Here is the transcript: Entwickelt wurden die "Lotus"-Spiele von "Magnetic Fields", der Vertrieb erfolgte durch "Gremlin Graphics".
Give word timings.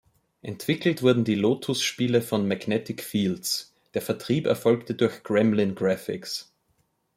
Entwickelt 0.41 1.03
wurden 1.03 1.25
die 1.25 1.35
"Lotus"-Spiele 1.35 2.21
von 2.23 2.47
"Magnetic 2.47 3.03
Fields", 3.03 3.71
der 3.93 4.01
Vertrieb 4.01 4.47
erfolgte 4.47 4.95
durch 4.95 5.21
"Gremlin 5.21 5.75
Graphics". 5.75 6.51